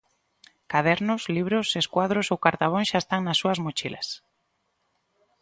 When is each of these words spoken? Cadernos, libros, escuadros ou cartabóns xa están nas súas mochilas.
Cadernos, 0.71 1.21
libros, 1.37 1.67
escuadros 1.81 2.27
ou 2.33 2.41
cartabóns 2.45 2.89
xa 2.91 2.99
están 3.03 3.21
nas 3.23 3.39
súas 3.41 3.61
mochilas. 3.65 4.07